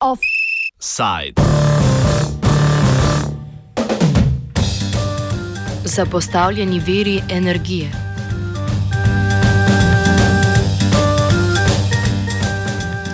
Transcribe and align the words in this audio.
Offside. 0.00 1.42
Zapostavljeni 5.84 6.80
veri 6.80 7.22
energije. 7.30 7.90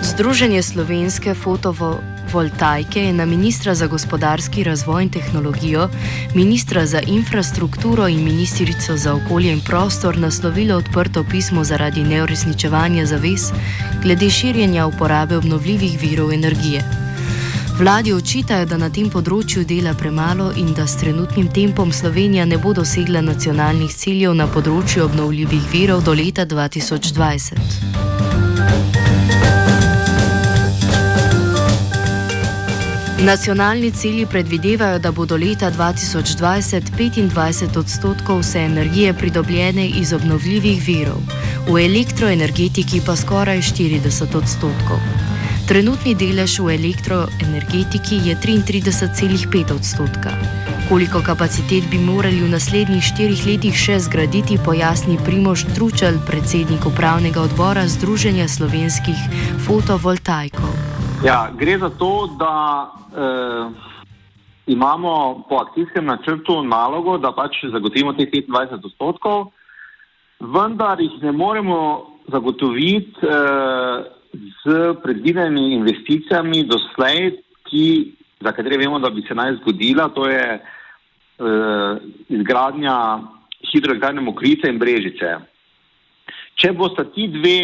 Združenje 0.01 0.63
slovenske 0.63 1.33
fotovoltaike 1.33 2.22
je 2.95 3.13
na 3.13 3.25
ministra 3.25 3.75
za 3.75 3.87
gospodarski 3.87 4.63
razvoj 4.63 5.03
in 5.03 5.09
tehnologijo, 5.09 5.89
ministra 6.35 6.85
za 6.85 7.01
infrastrukturo 7.07 8.07
in 8.07 8.23
ministrico 8.23 8.97
za 8.97 9.13
okolje 9.13 9.51
in 9.51 9.61
prostor 9.61 10.17
naslovilo 10.17 10.77
odprto 10.77 11.23
pismo 11.31 11.63
zaradi 11.63 12.03
neuresničevanja 12.03 13.05
zavez 13.05 13.51
glede 14.03 14.29
širjenja 14.29 14.85
uporabe 14.85 15.37
obnovljivih 15.37 16.01
virov 16.01 16.31
energije. 16.31 16.83
Vladi 17.79 18.13
očitajo, 18.13 18.65
da 18.65 18.77
na 18.77 18.89
tem 18.89 19.09
področju 19.09 19.63
dela 19.65 19.95
premalo 19.97 20.51
in 20.61 20.73
da 20.77 20.85
s 20.87 20.99
trenutnim 21.01 21.49
tempom 21.49 21.91
Slovenija 21.91 22.45
ne 22.45 22.57
bo 22.57 22.73
dosegla 22.73 23.21
nacionalnih 23.25 23.89
ciljev 23.89 24.37
na 24.37 24.47
področju 24.47 25.05
obnovljivih 25.09 25.69
virov 25.73 26.05
do 26.05 26.13
leta 26.13 26.45
2020. 26.45 28.12
Nacionalni 33.23 33.91
cilji 33.91 34.25
predvidevajo, 34.25 34.99
da 34.99 35.11
bo 35.11 35.25
do 35.25 35.37
leta 35.37 35.71
2020 35.71 36.81
25 36.97 37.77
odstotkov 37.79 38.39
vse 38.39 38.59
energije 38.59 39.13
pridobljene 39.13 39.87
iz 39.87 40.13
obnovljivih 40.13 40.87
virov, 40.87 41.21
v 41.69 41.85
elektroenergetiki 41.85 43.01
pa 43.05 43.15
skoraj 43.15 43.57
40 43.57 44.35
odstotkov. 44.37 44.99
Trenutni 45.67 46.15
delež 46.15 46.59
v 46.59 46.75
elektroenergetiki 46.75 48.19
je 48.27 48.35
33,5 48.35 49.71
odstotka. 49.71 50.31
Koliko 50.89 51.21
kapacitet 51.21 51.83
bi 51.91 51.97
morali 51.97 52.41
v 52.43 52.49
naslednjih 52.49 53.03
štirih 53.03 53.45
letih 53.45 53.75
še 53.75 53.99
zgraditi, 53.99 54.59
pojasni 54.65 55.15
Primož 55.25 55.63
Tručel, 55.75 56.19
predsednik 56.27 56.85
upravnega 56.85 57.41
odbora 57.41 57.87
Združenja 57.87 58.47
slovenskih 58.47 59.17
fotovoltaikov. 59.63 60.72
Ja, 61.23 61.49
gre 61.55 61.77
za 61.77 61.89
to, 61.89 62.27
da 62.39 62.91
eh, 63.17 63.69
imamo 64.67 65.43
po 65.49 65.55
akcijskem 65.55 66.05
načrtu 66.05 66.63
nalogo, 66.63 67.17
da 67.17 67.31
pač 67.31 67.61
zagotovimo 67.71 68.11
teh 68.13 68.27
25 68.27 68.83
odstotkov, 68.83 69.45
vendar 70.39 70.99
jih 70.99 71.15
ne 71.23 71.31
moremo 71.31 71.77
zagotoviti 72.27 73.23
eh, 73.23 74.03
z 74.65 74.93
predvidenimi 75.03 75.77
investicijami 75.77 76.65
doslej, 76.67 77.37
ki, 77.71 77.85
za 78.43 78.51
katere 78.51 78.77
vemo, 78.83 78.99
da 78.99 79.09
bi 79.09 79.23
se 79.27 79.35
naj 79.35 79.55
zgodila, 79.61 80.09
to 80.11 80.27
je 80.27 80.43
eh, 80.59 82.03
izgradnja 82.35 82.97
hidroelektrarne 83.71 84.21
Mokrice 84.21 84.67
in 84.67 84.79
Brežice. 84.79 85.37
Če 86.59 86.75
bosta 86.75 87.07
ti 87.15 87.31
dve 87.31 87.57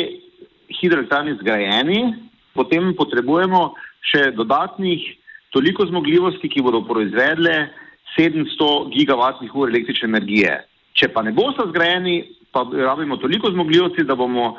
hidroelektrarni 0.79 1.35
zgrajeni, 1.43 2.28
potem 2.53 2.93
potrebujemo 2.97 3.73
še 4.01 4.31
dodatnih 4.37 5.05
toliko 5.53 5.85
zmogljivosti, 5.89 6.49
ki 6.49 6.61
bodo 6.61 6.81
proizvedle 6.87 7.69
700 8.17 8.89
gigavatnih 8.93 9.55
ur 9.55 9.69
električne 9.69 10.09
energije. 10.09 10.57
Če 10.93 11.09
pa 11.13 11.23
ne 11.25 11.31
bosta 11.35 11.67
zgrajeni, 11.69 12.23
pa 12.51 12.65
rabimo 12.65 13.17
toliko 13.17 13.51
zmogljivosti, 13.53 14.03
da 14.03 14.15
bomo 14.15 14.55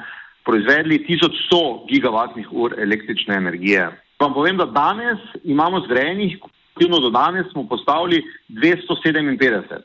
proizvedli 0.47 1.02
1100 1.08 1.86
gigavatnih 1.91 2.52
ur 2.52 2.75
električne 2.78 3.37
energije. 3.37 3.91
Vam 4.20 4.34
povem, 4.34 4.56
da 4.56 4.66
danes 4.66 5.20
imamo 5.44 5.81
zgrajenih, 5.87 6.38
aktivno 6.75 7.00
do 7.00 7.10
danes 7.10 7.47
smo 7.53 7.69
postavili 7.69 8.22
257. 8.48 9.81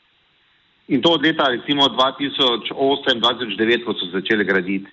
In 0.88 1.02
to 1.02 1.10
od 1.18 1.24
leta 1.26 1.48
recimo 1.50 1.88
2008-2009, 1.90 3.86
ko 3.86 3.94
so 3.94 4.06
začeli 4.14 4.46
graditi. 4.46 4.86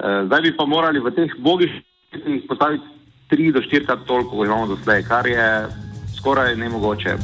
Eh, 0.00 0.22
zdaj 0.26 0.40
bi 0.40 0.56
pa 0.56 0.66
morali 0.66 1.00
v 1.00 1.12
teh 1.14 1.34
bogih 1.38 1.70
postaviti 2.48 2.84
tri 3.28 3.52
do 3.52 3.62
štirikrat 3.62 4.04
toliko, 4.06 4.36
kot 4.36 4.46
imamo 4.46 4.66
doslej, 4.66 5.02
kar 5.08 5.26
je 5.26 5.48
skoraj 6.18 6.56
nemogoče. 6.56 7.16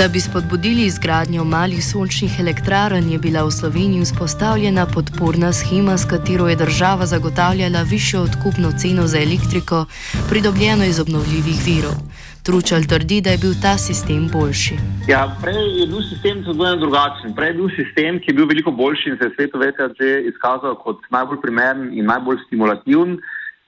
Da 0.00 0.08
bi 0.08 0.20
spodbudili 0.20 0.82
izgradnjo 0.86 1.44
malih 1.44 1.84
sončnih 1.84 2.40
elektrarn, 2.40 3.08
je 3.12 3.18
bila 3.18 3.42
v 3.44 3.50
Sloveniji 3.50 4.06
vzpostavljena 4.06 4.86
podporna 4.94 5.52
schema, 5.52 5.96
s 5.98 6.08
katero 6.08 6.48
je 6.48 6.56
država 6.56 7.06
zagotavljala 7.06 7.82
višjo 7.90 8.22
odkupno 8.22 8.70
ceno 8.80 9.06
za 9.06 9.18
elektriko, 9.18 9.84
pridobljeno 10.30 10.84
iz 10.84 11.00
obnovljivih 11.00 11.58
virov. 11.66 11.96
Tručal 12.42 12.82
trdi, 12.92 13.20
da 13.20 13.30
je 13.30 13.42
bil 13.44 13.54
ta 13.62 13.74
sistem 13.78 14.28
boljši. 14.32 14.74
Ja, 15.08 15.36
prej 15.42 15.68
je 15.80 15.86
bil 15.92 16.02
sistem 16.12 16.40
zelo 16.44 16.76
drugačen. 16.76 17.34
Prej 17.36 17.48
je 17.52 17.58
bil 17.60 17.68
sistem, 17.80 18.20
ki 18.20 18.30
je 18.30 18.36
bil 18.38 18.48
veliko 18.52 18.70
boljši 18.70 19.10
in 19.10 19.18
se 19.18 19.28
je 19.28 19.34
svetu 19.34 19.58
večkrat 19.58 19.92
že 20.00 20.08
izkazal 20.32 20.80
kot 20.84 21.04
najbolj 21.10 21.42
primeren 21.44 21.92
in 21.92 22.08
najbolj 22.08 22.40
stimulativen. 22.46 23.18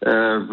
Eh, 0.03 0.39
v, 0.51 0.53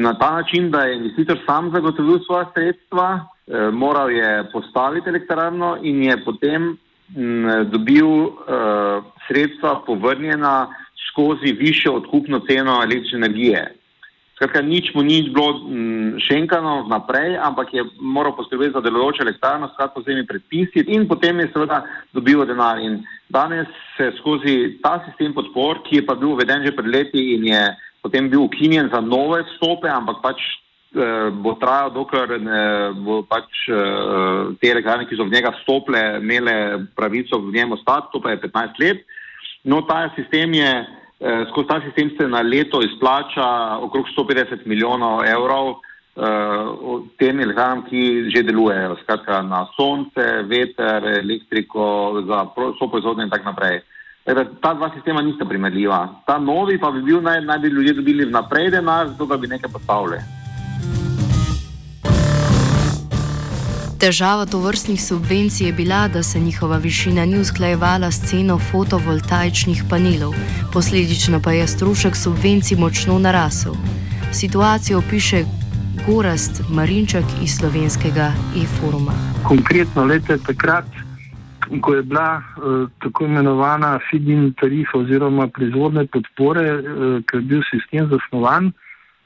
na 0.00 0.14
ta 0.18 0.30
način, 0.30 0.70
da 0.70 0.80
je 0.80 0.96
investitor 0.96 1.38
sam 1.46 1.70
zagotovil 1.70 2.18
svoje 2.24 2.46
sredstva, 2.54 3.20
eh, 3.20 3.70
moral 3.70 4.10
je 4.10 4.48
postaviti 4.52 5.08
elektrarno 5.08 5.76
in 5.82 6.02
je 6.02 6.24
potem 6.24 6.76
m, 7.16 7.66
dobil 7.70 8.06
uh, 8.06 8.32
sredstva 9.26 9.82
povrnjena 9.86 10.68
skozi 11.10 11.52
višjo 11.52 11.92
odkupno 11.92 12.38
ceno 12.38 12.82
električne 12.82 13.16
energije. 13.16 13.74
Skratka, 14.34 14.62
nič 14.62 14.94
mu 14.94 15.02
ni 15.02 15.22
bilo 15.22 15.52
mm, 15.58 16.16
šenkano 16.18 16.86
naprej, 16.88 17.36
ampak 17.36 17.74
je 17.74 17.84
moral 18.00 18.36
poskrbeti 18.36 18.72
za 18.72 18.80
delujoče 18.80 19.22
elektrarno, 19.22 19.68
skratka, 19.74 20.00
z 20.00 20.04
temi 20.04 20.26
predpisi 20.26 20.84
in 20.86 21.08
potem 21.08 21.40
je 21.40 21.50
seveda 21.52 21.82
dobil 22.12 22.46
denar. 22.46 22.78
In 22.78 23.02
danes 23.28 23.68
se 23.96 24.12
skozi 24.16 24.78
ta 24.82 25.02
sistem 25.04 25.34
podpor, 25.34 25.82
ki 25.82 25.96
je 25.96 26.06
pa 26.06 26.14
bil 26.14 26.32
uveden 26.32 26.64
že 26.64 26.72
pred 26.72 26.86
leti 26.86 27.34
in 27.34 27.44
je 27.52 27.62
potem 28.02 28.30
bil 28.30 28.46
ukinjen 28.46 28.90
za 28.92 29.00
nove 29.00 29.42
stope, 29.56 29.88
ampak 29.88 30.22
pač 30.22 30.40
eh, 30.40 31.30
bo 31.42 31.54
trajal, 31.60 31.92
dokler 31.94 32.36
ne 32.40 32.62
bo 33.04 33.20
pač 33.22 33.66
eh, 33.68 34.54
te 34.60 34.72
elektrarne, 34.72 35.08
ki 35.08 35.18
so 35.18 35.28
v 35.28 35.34
njega 35.34 35.52
stopile, 35.62 36.20
imele 36.20 36.86
pravico 36.96 37.40
v 37.40 37.54
njemu 37.56 37.78
ostati, 37.78 38.12
to 38.12 38.20
pa 38.20 38.34
je 38.34 38.42
15 38.46 38.82
let. 38.84 39.04
No, 39.64 39.82
ta 39.84 40.08
sistem 40.16 40.56
je. 40.56 40.72
Eh, 41.20 41.44
skozi 41.52 41.68
ta 41.68 41.80
sistem 41.84 42.14
se 42.16 42.24
na 42.28 42.40
leto 42.40 42.80
izplača 42.80 43.76
okrog 43.84 44.08
150 44.16 44.64
milijonov 44.64 45.20
evrov 45.28 45.76
uh, 46.16 47.02
tem 47.18 47.40
elektrarnam, 47.40 47.84
ki 47.88 48.30
že 48.32 48.42
delujejo, 48.48 48.96
skratka 49.02 49.42
na 49.42 49.66
sonce, 49.76 50.26
veter, 50.48 51.04
elektriko, 51.20 52.22
za 52.26 52.46
so 52.78 52.88
proizvodnje 52.88 53.28
in 53.28 53.30
tako 53.30 53.52
naprej. 53.52 53.80
Teda, 54.30 54.44
ta 54.62 54.74
dva 54.74 54.90
sistema 54.94 55.22
nista 55.22 55.44
primerljiva. 55.44 56.08
Ta 56.26 56.38
novi 56.38 56.78
pa 56.78 56.90
bi 56.90 57.00
bil 57.02 57.18
naj, 57.22 57.40
naj 57.44 57.58
bi 57.58 57.68
ljudje 57.68 57.92
dobili 57.92 58.24
vnaprej 58.24 58.70
denar, 58.70 59.08
zato 59.08 59.26
da 59.26 59.36
bi 59.36 59.48
nekaj 59.50 59.70
postavili. 59.72 60.20
Težava 63.98 64.46
tovrstnih 64.46 65.02
subvencij 65.02 65.66
je 65.66 65.72
bila, 65.72 66.08
da 66.08 66.22
se 66.22 66.40
njihova 66.40 66.76
višina 66.76 67.24
ni 67.26 67.40
usklajevala 67.40 68.10
s 68.10 68.30
ceno 68.30 68.58
fotovoltaičnih 68.58 69.82
panelov, 69.90 70.34
posledično 70.72 71.40
pa 71.44 71.52
je 71.52 71.66
strošek 71.66 72.16
subvencij 72.16 72.78
močno 72.78 73.18
narasel. 73.18 73.74
Situacijo 74.32 75.02
piše 75.10 75.44
Gorast 76.06 76.62
Marinčak 76.68 77.24
iz 77.42 77.58
slovenskega 77.58 78.32
e-foruma. 78.62 79.12
Konkretno 79.42 80.04
leta 80.04 80.38
takrat, 80.38 80.86
ko 81.78 81.94
je 81.94 82.02
bila 82.02 82.42
uh, 82.42 82.88
tako 83.02 83.24
imenovana 83.24 83.98
FIDIN 84.10 84.52
tarifa 84.58 84.98
oziroma 84.98 85.46
proizvodne 85.48 86.06
podpore, 86.06 86.66
uh, 86.74 87.22
ker 87.26 87.38
je 87.40 87.46
bil 87.46 87.62
sistem 87.70 88.08
zasnovan, 88.10 88.72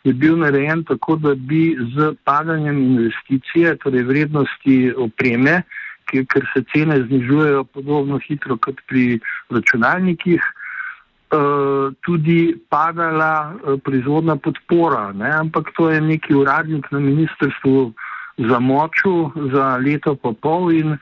je 0.04 0.12
bil 0.12 0.36
narejen 0.38 0.84
tako, 0.84 1.16
da 1.16 1.34
bi 1.34 1.76
z 1.96 2.12
padanjem 2.24 2.78
investicije, 2.82 3.76
torej 3.76 4.02
vrednosti 4.02 4.92
opreme, 4.96 5.62
ker 6.04 6.44
se 6.52 6.62
cene 6.72 7.00
znižujejo 7.06 7.64
podobno 7.64 8.18
hitro 8.18 8.56
kot 8.56 8.80
pri 8.88 9.20
računalnikih, 9.50 10.40
eh, 10.40 11.92
tudi 12.04 12.56
padala 12.68 13.54
eh, 13.54 13.78
proizvodna 13.84 14.36
podpora. 14.36 15.12
Ne? 15.12 15.30
Ampak 15.30 15.72
to 15.76 15.90
je 15.90 16.00
neki 16.00 16.34
uradnik 16.34 16.90
na 16.90 17.00
ministrstvu 17.00 17.92
zamočil 18.38 19.30
za 19.52 19.76
leto 19.76 20.14
pa 20.14 20.32
pol 20.42 20.72
in 20.72 20.96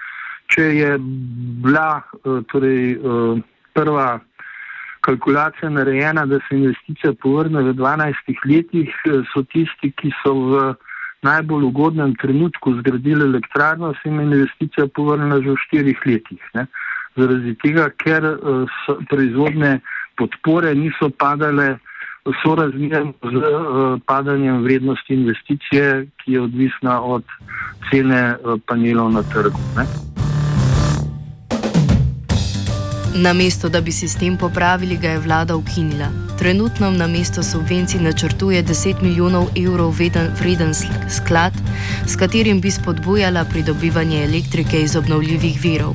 če 0.53 0.69
je 0.77 0.93
bila 1.65 2.03
eh, 2.03 2.43
torej, 2.53 2.99
prva 3.73 4.21
kalkulacija 5.03 5.71
narejena, 5.71 6.27
da 6.27 6.39
se 6.47 6.57
investicija 6.57 7.13
povrne 7.23 7.63
v 7.67 7.75
12 7.75 8.43
letih, 8.47 8.91
so 9.33 9.43
tisti, 9.51 9.91
ki 9.99 10.13
so 10.23 10.35
v 10.35 10.75
najbolj 11.23 11.65
ugodnem 11.65 12.15
trenutku 12.15 12.75
zgradili 12.79 13.25
elektrarno, 13.25 13.93
se 13.95 14.09
jim 14.09 14.21
je 14.21 14.25
investicija 14.25 14.87
povrnila 14.95 15.41
že 15.43 15.51
v 15.51 15.63
štirih 15.67 16.01
letih. 16.07 16.43
Ne? 16.55 16.67
Zaradi 17.17 17.55
tega, 17.63 17.89
ker 17.91 18.25
uh, 18.25 18.85
proizvodne 19.11 19.81
podpore 20.19 20.75
niso 20.75 21.11
padale 21.11 21.79
sorazmerno 22.43 23.15
z 23.23 23.35
uh, 23.35 23.99
padanjem 24.07 24.63
vrednosti 24.63 25.15
investicije, 25.15 26.07
ki 26.23 26.33
je 26.33 26.41
odvisna 26.41 27.01
od 27.03 27.25
cene 27.91 28.23
uh, 28.35 28.59
panelov 28.67 29.13
na 29.13 29.23
trgu. 29.23 29.59
Ne? 29.77 30.12
Namesto 33.15 33.69
da 33.69 33.81
bi 33.81 33.93
sistem 33.93 34.37
popravili, 34.37 34.97
ga 34.97 35.09
je 35.09 35.19
vlada 35.19 35.57
ukinila. 35.57 36.07
Trenutno 36.39 36.91
na 36.91 37.07
mesto 37.07 37.43
subvencij 37.43 38.01
načrtuje 38.01 38.63
10 38.63 39.03
milijonov 39.03 39.45
evrov 39.57 39.91
vreden 40.41 40.75
sklad, 41.17 41.53
s 42.07 42.17
katerim 42.17 42.61
bi 42.61 42.71
spodbujala 42.71 43.45
pridobivanje 43.45 44.25
elektrike 44.25 44.81
iz 44.81 44.97
obnovljivih 44.97 45.61
virov. 45.63 45.93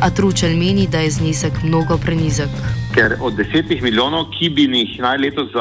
A 0.00 0.10
Tručel 0.10 0.56
meni, 0.56 0.88
da 0.92 0.98
je 0.98 1.10
znesek 1.10 1.52
mnogo 1.64 1.98
prenizek. 1.98 2.48
Ker 2.94 3.16
od 3.20 3.32
10 3.32 3.82
milijonov, 3.82 4.24
ki 4.38 4.48
bi 4.48 4.62
jih 4.62 5.00
naj 5.00 5.18
letos 5.18 5.52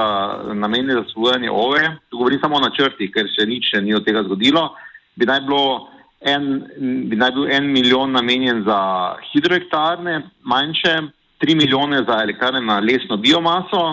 namenili 0.54 0.94
za 0.94 1.04
spodbujanje 1.10 1.52
OVE, 1.52 1.90
govorim 2.12 2.40
samo 2.40 2.56
o 2.56 2.60
načrtih, 2.60 3.12
ker 3.12 3.28
še 3.28 3.46
nič 3.46 3.74
ni 3.84 3.96
od 3.96 4.06
tega 4.06 4.24
zgodilo, 4.24 4.70
bi 5.16 5.26
naj 5.26 5.42
bilo 5.42 5.93
en, 6.24 6.64
bi 7.10 7.16
naj 7.16 7.32
bil 7.36 7.52
en 7.52 7.68
milijon 7.72 8.12
namenjen 8.12 8.64
za 8.68 8.80
hidroelektrarne, 9.32 10.22
manjše, 10.44 10.96
tri 11.38 11.56
milijone 11.56 12.04
za 12.08 12.22
elektrarne 12.24 12.62
na 12.62 12.80
lesno 12.80 13.18
biomaso, 13.18 13.84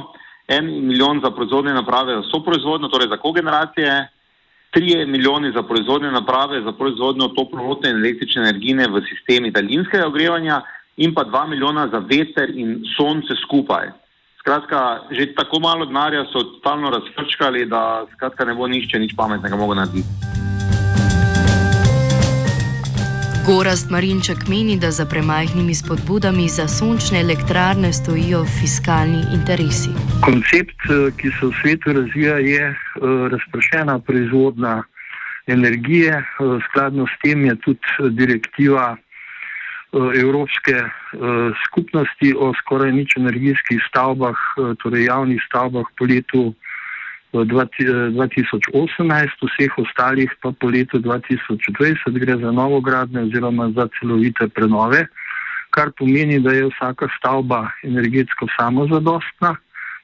en 0.49 0.67
milijon 0.87 1.21
za 1.25 1.31
proizvodne 1.31 1.75
naprave 1.75 2.17
za 2.17 2.23
soproizvodnjo, 2.31 2.89
torej 2.89 3.09
za 3.09 3.17
kogeneracije, 3.17 4.09
tri 4.71 5.07
milijone 5.07 5.53
za 5.53 5.63
proizvodne 5.63 6.11
naprave 6.11 6.63
za 6.63 6.73
proizvodnjo 6.73 7.29
toplovodne 7.29 7.91
in 7.91 7.97
električne 7.97 8.43
energije 8.43 8.89
v 8.89 9.03
sistemi 9.11 9.51
daljinskega 9.51 10.07
ogrevanja 10.07 10.63
in 10.97 11.15
pa 11.15 11.25
dva 11.25 11.47
milijona 11.47 11.89
za 11.89 11.99
veter 11.99 12.51
in 12.55 12.83
sonce 12.97 13.35
skupaj. 13.45 13.91
Skratka, 14.41 15.01
že 15.11 15.35
tako 15.35 15.61
malo 15.61 15.87
denarja 15.87 16.25
so 16.33 16.41
stalno 16.59 16.91
razkrčkali, 16.91 17.67
da 17.67 18.07
skratka 18.15 18.45
ne 18.45 18.55
bo 18.55 18.67
nišče 18.67 18.99
nič 18.99 19.17
pametnega 19.17 19.57
mogel 19.57 19.77
narediti. 19.77 20.40
Gorast 23.51 23.91
Marinček 23.91 24.47
meni, 24.49 24.79
da 24.79 24.91
za 24.91 25.05
premajhnimi 25.11 25.75
spodbudami 25.75 26.49
za 26.49 26.69
sončne 26.69 27.21
elektrarne 27.21 27.93
stojijo 27.93 28.45
fiskalni 28.45 29.23
interesi. 29.39 29.91
Koncept, 30.25 30.79
eh, 30.87 31.11
ki 31.19 31.29
se 31.35 31.47
v 31.47 31.53
svetu 31.61 31.93
razvija, 31.93 32.37
je 32.39 32.65
eh, 32.71 32.77
razpršena 33.33 33.99
proizvodna 33.99 34.83
energije. 35.47 36.13
Eh, 36.19 36.25
skladno 36.67 37.07
s 37.07 37.15
tem 37.23 37.45
je 37.45 37.57
tudi 37.65 38.15
direktiva 38.23 38.97
Evropske 40.25 40.75
skupnosti 41.67 42.35
o 42.39 42.53
skoraj 42.61 42.93
nič 42.93 43.17
energijskih 43.17 43.81
stavbah, 43.89 44.39
torej 44.83 45.05
javnih 45.05 45.43
stavbah 45.49 45.87
po 45.99 46.05
letu 46.05 46.55
2018, 47.33 49.47
vseh 49.47 49.79
ostalih 49.79 50.31
pa 50.43 50.53
po 50.53 50.71
letu 50.71 50.99
2020 50.99 52.19
gre 52.19 52.37
za 52.37 52.53
novogradne 52.53 53.23
oziroma 53.23 53.71
za 53.77 53.89
celovite 53.99 54.49
prenove, 54.49 55.07
kar 55.71 55.91
pomeni, 55.99 56.41
da 56.41 56.53
je 56.53 56.71
vsaka 56.73 57.09
stavba 57.19 57.69
energetsko 57.87 58.47
samozadostna, 58.59 59.57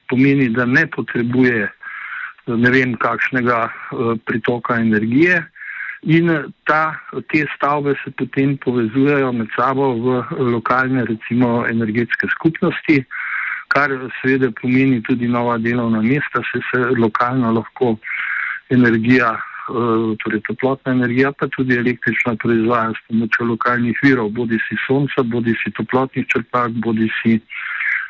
pomeni, 0.09 0.49
da 0.49 0.65
ne 0.65 0.87
potrebuje 0.87 1.67
ne 2.47 2.69
vem 2.71 2.95
kakšnega 2.95 3.59
eh, 3.67 4.15
pritoka 4.25 4.79
energije 4.79 5.43
in 6.01 6.53
ta, 6.63 6.95
te 7.31 7.45
stavbe 7.55 7.95
se 8.03 8.11
potem 8.11 8.57
povezujejo 8.57 9.31
med 9.33 9.47
sabo 9.55 9.93
v 9.97 10.23
lokalne 10.53 11.05
recimo 11.05 11.65
energetske 11.67 12.29
skupnosti 12.31 13.03
kar 13.67 13.91
seveda 14.21 14.51
pomeni 14.61 15.01
tudi 15.03 15.27
nova 15.27 15.57
delovna 15.57 16.01
mesta, 16.01 16.41
se 16.51 16.61
se 16.69 16.79
lokalno 16.99 17.51
lahko 17.51 17.97
energija, 18.69 19.31
eh, 19.35 20.15
torej 20.23 20.41
toplotna 20.47 20.91
energija, 20.91 21.31
pa 21.31 21.47
tudi 21.47 21.75
električna 21.75 22.35
proizvaja 22.35 22.91
s 22.91 23.07
pomočjo 23.07 23.45
lokalnih 23.45 23.99
virov, 24.03 24.29
bodi 24.29 24.59
si 24.67 24.75
sonca, 24.87 25.23
bodi 25.23 25.55
si 25.63 25.71
toplotnih 25.71 26.27
črpalk, 26.27 26.73
bodi 26.85 27.09
si, 27.21 27.39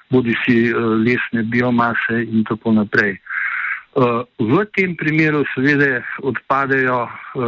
bodi 0.09 0.35
si 0.45 0.57
eh, 0.69 0.73
lesne 1.05 1.43
biomase 1.43 2.23
in 2.23 2.43
tako 2.43 2.71
naprej. 2.71 3.17
Eh, 3.17 4.21
v 4.39 4.65
tem 4.77 4.95
primeru 4.95 5.43
seveda 5.55 6.03
odpadejo 6.21 7.07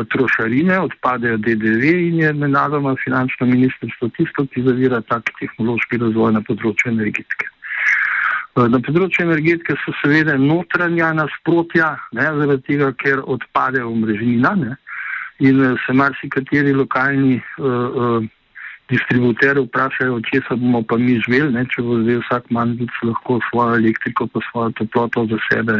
trošarine, 0.09 0.79
odpadejo 0.79 1.37
DDV 1.37 1.93
in 2.09 2.19
je 2.23 2.33
menadoma 2.33 2.95
finančno 3.03 3.45
ministrstvo 3.45 4.09
tisto, 4.17 4.45
ki 4.45 4.65
zavira 4.65 5.01
tak 5.01 5.29
tehnološki 5.39 6.01
razvoj 6.01 6.33
na 6.33 6.41
področju 6.41 6.93
energetike. 6.93 7.53
Eh, 8.57 8.65
na 8.65 8.79
področju 8.81 9.27
energetike 9.27 9.75
so 9.83 9.93
seveda 9.99 10.33
notranja 10.41 11.11
nasprotja, 11.13 11.93
ne, 12.17 12.25
zaradi 12.39 12.65
tega, 12.65 12.89
ker 12.97 13.21
odpade 13.29 13.83
omrežnina 13.85 14.55
ne, 14.57 14.75
in 15.45 15.61
eh, 15.61 15.75
se 15.85 15.93
marsikateri 15.93 16.73
lokalni 16.73 17.37
uh, 17.37 17.67
uh, 17.69 18.25
distributer 18.89 19.61
vprašajo, 19.61 20.17
če 20.25 20.41
se 20.47 20.57
bomo 20.57 20.81
pa 20.81 20.97
mi 20.97 21.19
živeli, 21.21 21.53
ne, 21.53 21.67
če 21.69 21.85
bo 21.85 21.99
zdaj 22.01 22.23
vsak 22.23 22.49
mandljic 22.57 22.97
lahko 23.05 23.37
svojo 23.51 23.77
elektriko 23.83 24.27
pa 24.33 24.41
svojo 24.49 24.73
toploto 24.81 25.27
za 25.29 25.39
sebe 25.45 25.77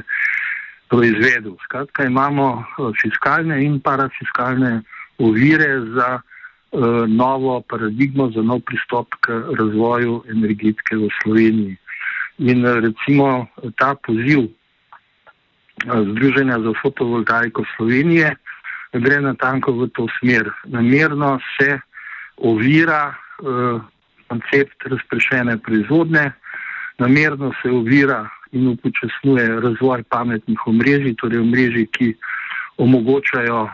proizvedel. 0.94 1.58
Skratka, 1.66 2.06
imamo 2.06 2.48
fiskalne 3.02 3.58
in 3.66 3.82
parafiskalne 3.82 4.84
ovire 5.18 5.72
za 5.98 6.10
uh, 6.22 7.04
novo 7.10 7.60
paradigmo, 7.66 8.30
za 8.38 8.46
nov 8.46 8.62
pristop 8.70 9.18
k 9.26 9.42
razvoju 9.58 10.22
energetike 10.38 11.02
v 11.02 11.10
Sloveniji. 11.20 11.78
In 12.40 12.66
eh, 12.66 12.80
recimo 12.80 13.50
ta 13.76 13.96
poziv 13.96 14.40
eh, 14.40 16.04
Združenja 16.12 16.60
za 16.60 16.74
fotovoltaiko 16.82 17.64
Slovenije 17.76 18.36
gre 18.94 19.22
na 19.22 19.34
tanko 19.34 19.72
v 19.72 19.88
to 19.92 20.08
smer. 20.20 20.48
Namerno 20.66 21.40
se 21.58 21.80
ovira 22.38 23.12
eh, 23.12 23.80
koncept 24.28 24.88
razprešene 24.88 25.58
proizvodne, 25.58 26.32
namerno 26.98 27.52
se 27.62 27.70
ovira 27.70 28.30
in 28.52 28.68
upočasnuje 28.68 29.60
razvoj 29.60 30.04
pametnih 30.10 30.68
omrežij, 30.68 31.16
torej 31.20 31.40
omrežij, 31.40 31.86
ki 31.92 32.14
omogočajo 32.78 33.70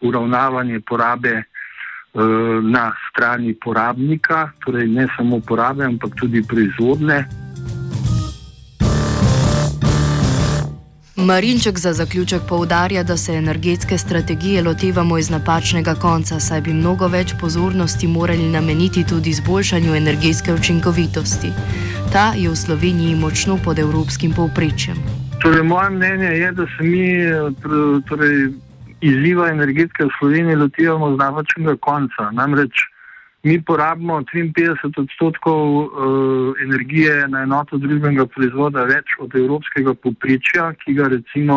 uravnavanje 0.00 0.80
porabe 0.80 1.42
na 2.62 2.92
strani 3.08 3.54
porabnika, 3.54 4.50
torej 4.64 4.88
ne 4.88 5.06
samo 5.16 5.40
porabe, 5.40 5.84
ampak 5.84 6.16
tudi 6.20 6.42
proizvodne. 6.42 7.24
Marinček 11.24 11.78
za 11.78 11.92
zaključek 11.92 12.42
poudarja, 12.48 13.02
da 13.02 13.16
se 13.16 13.32
energetske 13.32 13.98
strategije 13.98 14.62
lotevamo 14.62 15.18
iz 15.18 15.30
napačnega 15.30 15.94
konca, 15.94 16.40
saj 16.40 16.60
bi 16.60 16.74
mnogo 16.74 17.08
več 17.08 17.34
pozornosti 17.40 18.06
morali 18.06 18.48
nameniti 18.50 19.04
tudi 19.08 19.30
izboljšanju 19.30 19.94
energetske 19.94 20.54
učinkovitosti. 20.54 21.52
Ta 22.12 22.32
je 22.36 22.50
v 22.50 22.56
Sloveniji 22.56 23.14
močno 23.14 23.58
pod 23.64 23.78
evropskim 23.78 24.32
povprečjem. 24.32 24.96
Torej, 25.42 25.62
moje 25.62 25.90
mnenje 25.90 26.26
je, 26.26 26.52
da 26.52 26.66
se 26.66 26.82
mi 26.82 27.06
torej, 28.08 28.48
izziva 29.00 29.48
energetike 29.50 30.04
v 30.04 30.10
Sloveniji 30.18 30.56
lotevamo 30.56 31.14
z 31.14 31.18
napačnega 31.18 31.76
konca. 31.76 32.30
Namreč 32.32 32.86
Mi 33.42 33.58
porabimo 33.58 34.20
53 34.22 35.00
odstotkov 35.02 35.62
uh, 35.76 36.54
energije 36.62 37.28
na 37.28 37.42
enoto 37.42 37.78
družbenega 37.78 38.26
proizvoda 38.30 38.84
več 38.86 39.16
od 39.18 39.34
evropskega 39.34 39.94
poprečja, 39.98 40.68
ki 40.84 40.94
ga 40.94 41.08
recimo 41.10 41.56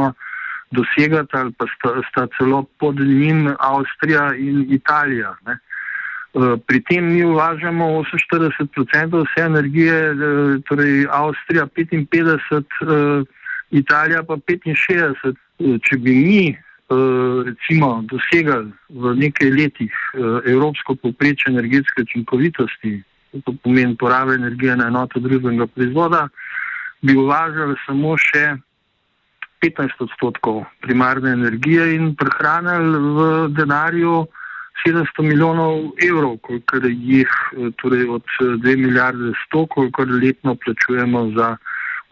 dosegata 0.73 1.43
ali 1.43 1.53
pa 1.53 1.69
sta, 1.75 1.93
sta 2.09 2.25
celo 2.37 2.63
pod 2.81 2.97
njim 2.99 3.53
Avstrija 3.59 4.31
in 4.33 4.65
Italija. 4.73 5.35
Ne. 5.45 5.59
Uh, 6.33 6.57
pri 6.67 6.81
tem 6.89 7.05
mi 7.13 7.21
uvažamo 7.23 8.01
48% 8.01 9.21
vse 9.21 9.45
energije, 9.45 9.99
uh, 10.11 10.57
torej 10.65 11.05
Avstrija 11.11 11.67
55, 11.67 12.65
uh, 12.81 13.27
Italija 13.69 14.23
pa 14.23 14.41
65. 14.41 15.37
Uh, 15.59 15.77
če 15.85 16.01
bi 16.01 16.17
mi 16.17 16.64
recimo 16.89 18.05
dosegali 18.05 18.69
v 18.89 19.15
nekaj 19.17 19.49
letih 19.49 19.89
eh, 19.89 20.51
evropsko 20.51 20.95
povprečje 20.95 21.49
energetske 21.49 22.01
učinkovitosti, 22.01 23.01
to 23.45 23.53
pomeni 23.63 23.97
porabe 23.97 24.35
energije 24.35 24.75
na 24.77 24.87
enoto 24.87 25.19
družbenega 25.19 25.67
proizvoda, 25.67 26.27
bi 27.01 27.17
uvažali 27.17 27.75
samo 27.85 28.15
še 28.17 28.55
15 29.65 30.05
odstotkov 30.05 30.65
primarne 30.85 31.33
energije 31.33 31.95
in 31.95 32.13
prehranili 32.15 32.99
v 33.17 33.19
denarju 33.57 34.27
700 34.85 35.25
milijonov 35.25 35.97
evrov, 35.97 36.37
kolikor 36.45 36.85
jih 36.85 37.25
eh, 37.27 37.73
torej 37.81 38.05
od 38.13 38.25
2 38.61 38.77
milijarde 38.77 39.33
100, 39.49 39.67
kolikor 39.73 40.07
letno 40.21 40.53
plačujemo 40.55 41.31
za 41.33 41.57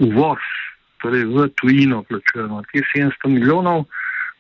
uvoz, 0.02 0.42
torej 0.98 1.30
v 1.30 1.46
tujino 1.62 2.02
plačujemo. 2.10 2.64
Teh 2.74 2.82
700 2.96 3.30
milijonov 3.30 3.86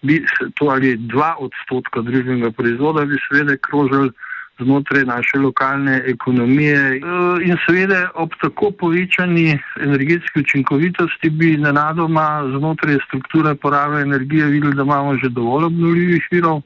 bi 0.03 0.19
to 0.55 0.69
ali 0.69 0.97
dva 0.97 1.35
odstotka 1.39 2.01
družbenega 2.01 2.51
proizvoda 2.51 3.05
bi 3.05 3.17
seveda 3.27 3.57
krožili 3.57 4.11
znotraj 4.59 5.05
naše 5.05 5.37
lokalne 5.37 6.01
ekonomije. 6.05 6.77
E, 6.77 6.99
in 7.45 7.57
seveda 7.65 8.09
ob 8.15 8.35
tako 8.41 8.71
povečani 8.71 9.59
energetski 9.81 10.39
učinkovitosti 10.39 11.29
bi 11.29 11.57
nenadoma 11.57 12.43
znotraj 12.57 12.97
strukture 13.07 13.55
porabe 13.55 14.01
energije 14.01 14.45
videli, 14.45 14.75
da 14.75 14.83
imamo 14.83 15.17
že 15.17 15.29
dovolj 15.29 15.65
obnovljivih 15.65 16.27
virov 16.31 16.61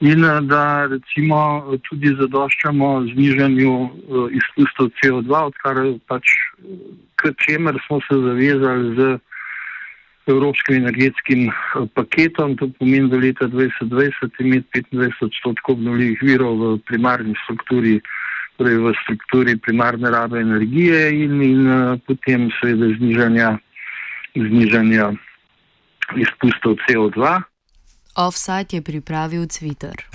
in 0.00 0.24
e, 0.24 0.40
da 0.40 0.86
recimo 0.86 1.38
tudi 1.88 2.16
zadoščamo 2.20 3.06
znižanju 3.12 3.72
e, 3.84 3.88
izpustov 4.40 4.90
CO2, 4.98 5.44
odkar 5.52 5.76
pač 6.08 6.24
k 7.16 7.32
čemer 7.46 7.78
smo 7.86 8.00
se 8.00 8.20
zavezali 8.28 8.96
z 8.96 9.18
evropskim 10.26 10.76
energetskim 10.76 11.48
eh, 11.48 11.86
paketom. 11.94 12.56
To 12.56 12.68
pomeni, 12.78 13.10
da 13.10 13.16
leta 13.16 13.48
2020 13.48 14.40
imeti 14.40 14.82
25 14.92 15.24
odstotkov 15.28 15.78
obnovljivih 15.78 16.22
virov 16.22 16.56
v 16.62 16.78
primarni 16.86 17.34
strukturi, 17.44 18.00
torej 18.56 18.78
v 18.80 18.94
strukturi 19.02 19.56
primarne 19.56 20.10
rabe 20.10 20.40
energije 20.40 21.10
in, 21.24 21.42
in 21.42 21.66
uh, 21.68 21.98
potem 22.06 22.48
seveda 22.60 22.88
znižanja, 22.96 23.50
znižanja 24.32 25.12
izpustov 26.16 26.80
CO2. 26.86 27.42
Offside 28.16 28.78
je 28.78 28.82
pripravil 28.82 29.44
Twitter. 29.44 30.08